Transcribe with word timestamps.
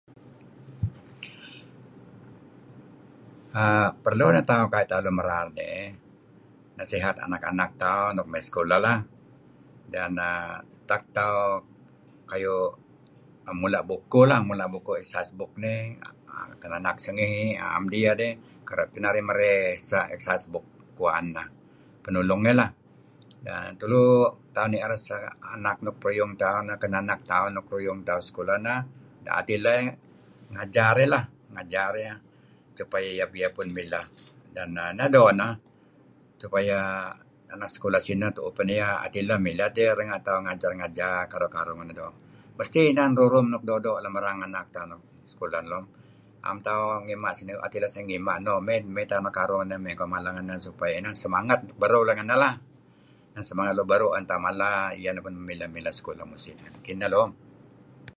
err 3.67 3.87
Perlu 4.05 4.25
neh 4.35 4.43
tauh 4.49 4.61
nuk 4.65 4.75
tauh 4.89 5.01
lun 5.05 5.15
merar 5.19 5.45
nih 5.57 5.81
nasihat 6.77 7.15
anak-anak 7.25 7.69
tauh 7.81 8.07
nuk 8.15 8.27
mey 8.31 8.41
sekulah 8.47 8.79
lah 8.85 8.97
iyeh 9.91 10.07
neh 10.17 10.37
tak 10.89 11.01
tauh 11.17 11.53
mula' 13.61 13.83
bukuh 13.89 14.25
exercise 15.03 15.31
book 15.39 15.51
nih 15.63 15.79
kinanak 16.61 16.95
sengi 17.05 17.29
na'em 17.59 17.85
diyeh 17.93 18.13
dih, 18.21 18.33
kereb 18.67 18.87
teh 18.93 19.01
narih 19.05 19.23
merey 19.29 19.59
sah 19.89 20.05
exercise 20.15 20.45
book 20.53 20.65
wan 21.03 21.25
neh, 21.35 21.47
nulung 22.15 22.41
iyeh 22.47 22.55
lah. 22.59 22.69
Tulu 23.79 24.01
tauh 24.55 24.67
ni'er 24.71 24.91
sah 25.07 25.21
anak 25.55 25.77
nuk 25.85 25.95
peruyung 26.01 26.31
tauh 26.41 26.55
kinanak 26.81 27.19
tauh 27.31 27.47
nuk 27.55 27.63
peruyung 27.69 27.99
sekulah 28.27 28.57
neh 28.65 28.79
ngen 29.21 29.27
tauh 29.27 29.33
da'et 29.35 29.47
ileh 29.55 29.81
eh, 29.83 29.87
ngajar 30.53 30.93
iyeh 30.97 31.09
lah 31.13 31.23
supaya 32.79 33.07
iyeh 33.17 33.27
piyuk 33.33 33.55
mileh. 33.77 34.05
Neh 34.95 35.07
doo' 35.13 35.31
neh, 35.39 35.51
supaya 36.41 36.79
anak 37.53 37.67
sekulah 37.75 37.99
sineh 38.07 38.29
tu'uh 38.35 38.53
pan 38.57 38.67
iyeh 38.71 38.93
da'et 39.03 39.15
ileh 39.19 39.35
ngajar 39.35 39.35
iyeh 39.35 39.35
supaya 39.35 39.35
iyeh 39.35 39.39
kereb 39.39 39.39
mileh 39.49 39.69
tiyeh 39.75 39.91
renga; 39.99 40.17
narih 40.23 40.41
ngajar-ngajar 40.49 41.15
nekaruh 41.27 41.75
ngenah. 41.79 42.13
Mesti 42.59 42.81
inan 42.93 43.11
rurum 43.17 43.45
nuk 43.53 43.63
doo' 43.67 43.79
doo' 43.85 43.97
lem 44.03 44.13
erang 44.21 44.39
anak 44.49 44.65
tauh 44.75 44.85
lem 44.91 45.01
sekulah 45.29 45.61
neh, 45.69 45.83
am 46.49 46.57
tauh 46.65 46.93
ngima' 47.05 47.31
'at 47.63 47.73
ileh 47.77 47.89
iyeh, 47.89 48.21
mey 48.93 49.05
tauh 49.11 49.21
nekaruh 49.25 49.57
ngenah 49.61 49.79
mey 49.83 49.93
tauh 49.97 50.05
mada' 50.11 50.33
iyeh 50.41 50.57
supaya 50.67 50.91
iyeh 50.91 50.99
inan 51.03 51.13
semangat 51.21 51.59
luk 53.77 53.87
beruh 53.89 54.13
'an 54.15 54.23
tauh 54.29 54.41
mala 54.43 54.93
iyeh 54.97 55.11
neh 55.15 55.21
mileh-mileh 55.49 55.93
sekulah. 55.95 56.25
Kineh 56.85 57.09
lom, 57.13 57.29